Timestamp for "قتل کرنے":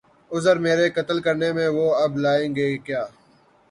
0.89-1.51